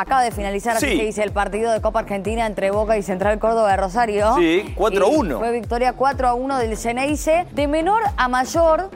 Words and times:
Acaba 0.00 0.22
de 0.22 0.30
finalizar, 0.30 0.78
así 0.78 0.96
que 0.96 1.04
dice 1.04 1.22
el 1.22 1.30
partido 1.30 1.70
de 1.72 1.82
Copa 1.82 1.98
Argentina 2.00 2.46
entre 2.46 2.70
Boca 2.70 2.96
y 2.96 3.02
Central 3.02 3.38
Córdoba 3.38 3.72
de 3.72 3.76
Rosario. 3.76 4.34
Sí, 4.38 4.74
4-1. 4.74 5.38
Fue 5.38 5.52
victoria 5.52 5.94
4-1 5.94 6.58
del 6.58 6.78
Ceneice. 6.78 7.46
De 7.52 7.68
menor 7.68 8.02
a 8.16 8.26
mayor. 8.28 8.88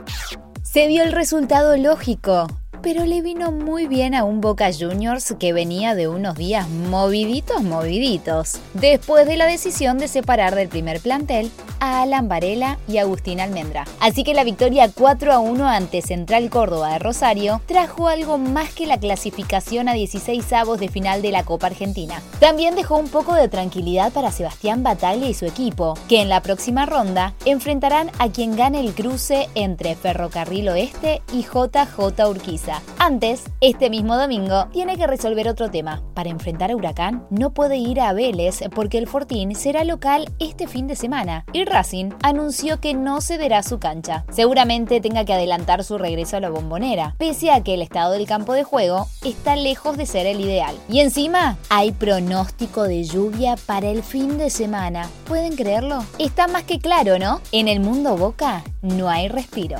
Se 0.63 0.87
dio 0.87 1.03
el 1.03 1.11
resultado 1.11 1.77
lógico 1.77 2.47
pero 2.81 3.03
le 3.03 3.23
vino 3.23 3.51
muy 3.51 3.87
bien 3.87 4.13
a 4.13 4.23
un 4.23 4.41
Boca 4.41 4.69
Juniors 4.71 5.33
que 5.39 5.53
venía 5.53 5.95
de 5.95 6.07
unos 6.07 6.35
días 6.35 6.69
moviditos, 6.69 7.63
moviditos, 7.63 8.59
después 8.75 9.25
de 9.25 9.37
la 9.37 9.47
decisión 9.47 9.97
de 9.97 10.07
separar 10.07 10.53
del 10.53 10.67
primer 10.67 10.99
plantel 10.99 11.49
a 11.85 12.01
Alan 12.01 12.27
Varela 12.27 12.77
y 12.87 12.97
Agustín 12.97 13.39
Almendra. 13.39 13.85
Así 13.99 14.23
que 14.23 14.33
la 14.33 14.43
victoria 14.43 14.89
4 14.93 15.33
a 15.33 15.39
1 15.39 15.67
ante 15.67 16.01
Central 16.01 16.49
Córdoba 16.49 16.93
de 16.93 16.99
Rosario 16.99 17.61
trajo 17.65 18.07
algo 18.07 18.37
más 18.37 18.73
que 18.73 18.87
la 18.87 18.99
clasificación 18.99 19.87
a 19.89 19.93
16 19.93 20.53
avos 20.53 20.79
de 20.79 20.89
final 20.89 21.21
de 21.21 21.31
la 21.31 21.43
Copa 21.43 21.67
Argentina. 21.67 22.21
También 22.39 22.75
dejó 22.75 22.97
un 22.97 23.09
poco 23.09 23.33
de 23.33 23.47
tranquilidad 23.47 24.11
para 24.11 24.31
Sebastián 24.31 24.83
Bataglia 24.83 25.29
y 25.29 25.33
su 25.33 25.45
equipo, 25.45 25.95
que 26.07 26.21
en 26.21 26.29
la 26.29 26.41
próxima 26.41 26.85
ronda 26.85 27.33
enfrentarán 27.45 28.11
a 28.19 28.29
quien 28.29 28.55
gane 28.55 28.79
el 28.79 28.93
cruce 28.93 29.49
entre 29.55 29.95
Ferrocarril 29.95 30.69
Oeste 30.69 31.21
y 31.31 31.43
JJ 31.43 32.27
Urquiza. 32.27 32.81
Antes, 33.05 33.43
este 33.61 33.91
mismo 33.91 34.17
domingo, 34.17 34.65
tiene 34.73 34.97
que 34.97 35.05
resolver 35.05 35.47
otro 35.47 35.69
tema. 35.69 36.01
Para 36.15 36.31
enfrentar 36.31 36.71
a 36.71 36.75
Huracán, 36.75 37.27
no 37.29 37.53
puede 37.53 37.77
ir 37.77 38.01
a 38.01 38.13
Vélez 38.13 38.61
porque 38.73 38.97
el 38.97 39.05
Fortín 39.05 39.53
será 39.53 39.83
local 39.83 40.27
este 40.39 40.65
fin 40.65 40.87
de 40.87 40.95
semana 40.95 41.45
y 41.53 41.65
Racing 41.65 42.13
anunció 42.23 42.79
que 42.79 42.95
no 42.95 43.21
cederá 43.21 43.61
su 43.61 43.77
cancha. 43.77 44.25
Seguramente 44.31 45.01
tenga 45.01 45.23
que 45.23 45.35
adelantar 45.35 45.83
su 45.83 45.99
regreso 45.99 46.37
a 46.37 46.39
la 46.39 46.49
bombonera, 46.49 47.13
pese 47.19 47.51
a 47.51 47.61
que 47.61 47.75
el 47.75 47.83
estado 47.83 48.13
del 48.13 48.25
campo 48.25 48.53
de 48.53 48.63
juego 48.63 49.05
está 49.23 49.55
lejos 49.55 49.97
de 49.97 50.07
ser 50.07 50.25
el 50.25 50.41
ideal. 50.41 50.75
Y 50.89 51.01
encima, 51.01 51.59
hay 51.69 51.91
pronóstico 51.91 52.81
de 52.85 53.03
lluvia 53.03 53.55
para 53.67 53.87
el 53.87 54.01
fin 54.01 54.39
de 54.39 54.49
semana. 54.49 55.07
¿Pueden 55.27 55.55
creerlo? 55.55 56.03
Está 56.17 56.47
más 56.47 56.63
que 56.63 56.79
claro, 56.79 57.19
¿no? 57.19 57.39
En 57.51 57.67
el 57.67 57.81
mundo 57.81 58.17
Boca 58.17 58.63
no 58.81 59.09
hay 59.09 59.27
respiro. 59.27 59.77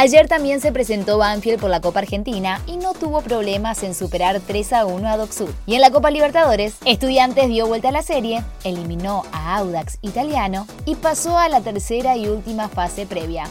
Ayer 0.00 0.28
también 0.28 0.62
se 0.62 0.72
presentó 0.72 1.18
Banfield 1.18 1.60
por 1.60 1.68
la 1.68 1.82
Copa 1.82 1.98
Argentina 1.98 2.62
y 2.66 2.78
no 2.78 2.94
tuvo 2.94 3.20
problemas 3.20 3.82
en 3.82 3.94
superar 3.94 4.40
3 4.40 4.72
a 4.72 4.86
1 4.86 5.06
a 5.06 5.18
Doc 5.18 5.28
Y 5.66 5.74
en 5.74 5.82
la 5.82 5.90
Copa 5.90 6.10
Libertadores, 6.10 6.76
Estudiantes 6.86 7.48
dio 7.48 7.66
vuelta 7.66 7.90
a 7.90 7.92
la 7.92 8.00
serie, 8.00 8.42
eliminó 8.64 9.24
a 9.30 9.58
Audax 9.58 9.98
Italiano 10.00 10.66
y 10.86 10.94
pasó 10.94 11.36
a 11.36 11.50
la 11.50 11.60
tercera 11.60 12.16
y 12.16 12.28
última 12.28 12.70
fase 12.70 13.04
previa. 13.04 13.44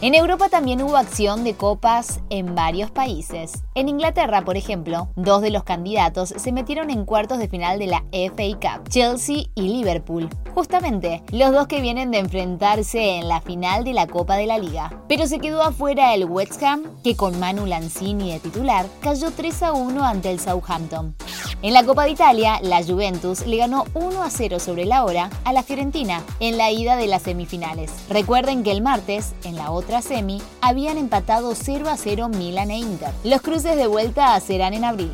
En 0.00 0.14
Europa 0.14 0.48
también 0.48 0.80
hubo 0.82 0.96
acción 0.96 1.42
de 1.42 1.54
copas 1.54 2.20
en 2.30 2.54
varios 2.54 2.92
países. 2.92 3.64
En 3.74 3.88
Inglaterra, 3.88 4.44
por 4.44 4.56
ejemplo, 4.56 5.08
dos 5.16 5.42
de 5.42 5.50
los 5.50 5.64
candidatos 5.64 6.28
se 6.28 6.52
metieron 6.52 6.90
en 6.90 7.04
cuartos 7.04 7.38
de 7.38 7.48
final 7.48 7.80
de 7.80 7.88
la 7.88 8.04
FA 8.12 8.56
Cup, 8.60 8.88
Chelsea 8.88 9.46
y 9.56 9.62
Liverpool. 9.62 10.28
Justamente, 10.58 11.22
los 11.30 11.52
dos 11.52 11.68
que 11.68 11.80
vienen 11.80 12.10
de 12.10 12.18
enfrentarse 12.18 13.18
en 13.18 13.28
la 13.28 13.40
final 13.40 13.84
de 13.84 13.92
la 13.92 14.08
Copa 14.08 14.34
de 14.34 14.46
la 14.46 14.58
Liga. 14.58 14.90
Pero 15.06 15.28
se 15.28 15.38
quedó 15.38 15.62
afuera 15.62 16.14
el 16.14 16.24
West 16.24 16.60
Ham, 16.64 16.82
que 17.04 17.14
con 17.14 17.38
Manu 17.38 17.64
Lanzini 17.64 18.32
de 18.32 18.40
titular 18.40 18.84
cayó 19.00 19.30
3 19.30 19.62
a 19.62 19.72
1 19.72 20.04
ante 20.04 20.32
el 20.32 20.40
Southampton. 20.40 21.14
En 21.62 21.72
la 21.72 21.84
Copa 21.84 22.02
de 22.02 22.10
Italia, 22.10 22.58
la 22.60 22.82
Juventus 22.82 23.46
le 23.46 23.58
ganó 23.58 23.84
1 23.94 24.20
a 24.20 24.30
0 24.30 24.58
sobre 24.58 24.84
la 24.84 25.04
hora 25.04 25.30
a 25.44 25.52
la 25.52 25.62
Fiorentina 25.62 26.24
en 26.40 26.58
la 26.58 26.72
ida 26.72 26.96
de 26.96 27.06
las 27.06 27.22
semifinales. 27.22 27.92
Recuerden 28.10 28.64
que 28.64 28.72
el 28.72 28.82
martes, 28.82 29.34
en 29.44 29.54
la 29.54 29.70
otra 29.70 30.02
semi, 30.02 30.42
habían 30.60 30.98
empatado 30.98 31.54
0 31.54 31.88
a 31.88 31.96
0 31.96 32.30
Milan 32.30 32.72
e 32.72 32.78
Inter. 32.78 33.10
Los 33.22 33.42
cruces 33.42 33.76
de 33.76 33.86
vuelta 33.86 34.40
serán 34.40 34.74
en 34.74 34.84
abril. 34.84 35.12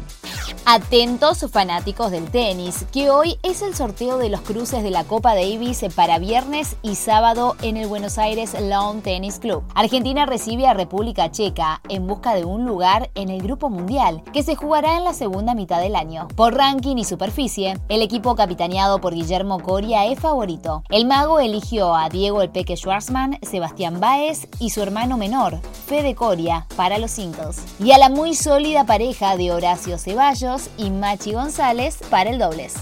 Atentos 0.66 1.44
fanáticos 1.52 2.10
del 2.10 2.30
tenis, 2.30 2.86
que 2.90 3.10
hoy 3.10 3.38
es 3.42 3.60
el 3.60 3.74
sorteo 3.74 4.16
de 4.16 4.30
los 4.30 4.40
cruces 4.40 4.82
de 4.82 4.90
la 4.90 5.04
Copa 5.04 5.34
Davis 5.34 5.84
para 5.94 6.18
viernes 6.18 6.76
y 6.80 6.94
sábado 6.94 7.54
en 7.60 7.76
el 7.76 7.86
Buenos 7.86 8.16
Aires 8.16 8.56
Lawn 8.58 9.02
Tennis 9.02 9.40
Club. 9.40 9.62
Argentina 9.74 10.24
recibe 10.24 10.66
a 10.66 10.72
República 10.72 11.30
Checa 11.30 11.82
en 11.90 12.06
busca 12.06 12.34
de 12.34 12.46
un 12.46 12.64
lugar 12.64 13.10
en 13.14 13.28
el 13.28 13.42
Grupo 13.42 13.68
Mundial, 13.68 14.22
que 14.32 14.42
se 14.42 14.56
jugará 14.56 14.96
en 14.96 15.04
la 15.04 15.12
segunda 15.12 15.54
mitad 15.54 15.82
del 15.82 15.96
año. 15.96 16.28
Por 16.34 16.54
ranking 16.54 16.96
y 16.96 17.04
superficie, 17.04 17.78
el 17.90 18.00
equipo 18.00 18.34
capitaneado 18.34 19.02
por 19.02 19.12
Guillermo 19.12 19.60
Coria 19.60 20.06
es 20.06 20.18
favorito. 20.18 20.82
El 20.88 21.04
mago 21.04 21.40
eligió 21.40 21.94
a 21.94 22.08
Diego 22.08 22.40
El 22.40 22.48
Peque 22.48 22.78
Schwarzman, 22.78 23.38
Sebastián 23.42 24.00
Baez 24.00 24.48
y 24.60 24.70
su 24.70 24.80
hermano 24.80 25.18
menor, 25.18 25.60
Fede 25.86 26.14
Coria, 26.14 26.66
para 26.74 26.96
los 26.96 27.10
singles. 27.10 27.62
Y 27.78 27.92
a 27.92 27.98
la 27.98 28.08
muy 28.08 28.34
sólida 28.34 28.86
pareja 28.86 29.36
de 29.36 29.52
Horacio 29.52 29.98
Ceballos, 29.98 30.53
y 30.76 30.90
Machi 30.90 31.32
González 31.32 31.98
para 32.10 32.30
el 32.30 32.38
dobles. 32.38 32.74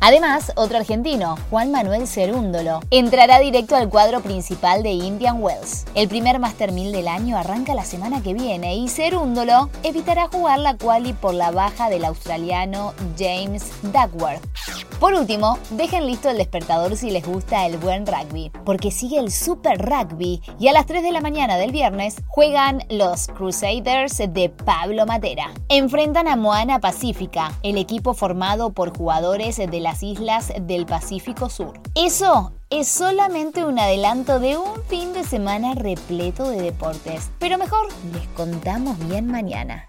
Además, 0.00 0.52
otro 0.56 0.78
argentino, 0.78 1.36
Juan 1.50 1.70
Manuel 1.70 2.08
Cerúndolo, 2.08 2.80
entrará 2.90 3.38
directo 3.38 3.76
al 3.76 3.88
cuadro 3.88 4.20
principal 4.20 4.82
de 4.82 4.90
Indian 4.90 5.40
Wells. 5.40 5.84
El 5.94 6.08
primer 6.08 6.38
Master 6.38 6.72
1000 6.72 6.92
del 6.92 7.08
año 7.08 7.36
arranca 7.36 7.74
la 7.74 7.84
semana 7.84 8.22
que 8.22 8.34
viene 8.34 8.74
y 8.76 8.88
Cerúndolo 8.88 9.70
evitará 9.82 10.28
jugar 10.28 10.58
la 10.58 10.76
quali 10.76 11.12
por 11.12 11.34
la 11.34 11.50
baja 11.50 11.88
del 11.88 12.04
australiano 12.04 12.94
James 13.16 13.70
Duckworth. 13.82 14.42
Por 15.02 15.14
último, 15.14 15.58
dejen 15.70 16.06
listo 16.06 16.30
el 16.30 16.38
despertador 16.38 16.96
si 16.96 17.10
les 17.10 17.26
gusta 17.26 17.66
el 17.66 17.76
buen 17.76 18.06
rugby, 18.06 18.52
porque 18.64 18.92
sigue 18.92 19.18
el 19.18 19.32
Super 19.32 19.84
Rugby 19.84 20.40
y 20.60 20.68
a 20.68 20.72
las 20.72 20.86
3 20.86 21.02
de 21.02 21.10
la 21.10 21.20
mañana 21.20 21.56
del 21.56 21.72
viernes 21.72 22.22
juegan 22.28 22.84
los 22.88 23.26
Crusaders 23.26 24.18
de 24.18 24.48
Pablo 24.48 25.04
Matera. 25.04 25.50
Enfrentan 25.68 26.28
a 26.28 26.36
Moana 26.36 26.78
Pacífica, 26.78 27.50
el 27.64 27.78
equipo 27.78 28.14
formado 28.14 28.70
por 28.70 28.96
jugadores 28.96 29.56
de 29.56 29.80
las 29.80 30.04
islas 30.04 30.52
del 30.60 30.86
Pacífico 30.86 31.50
Sur. 31.50 31.80
Eso 31.96 32.52
es 32.70 32.86
solamente 32.86 33.64
un 33.64 33.80
adelanto 33.80 34.38
de 34.38 34.56
un 34.56 34.84
fin 34.86 35.12
de 35.14 35.24
semana 35.24 35.74
repleto 35.74 36.48
de 36.48 36.62
deportes, 36.62 37.32
pero 37.40 37.58
mejor 37.58 37.88
les 38.12 38.28
contamos 38.28 38.96
bien 39.08 39.26
mañana. 39.26 39.88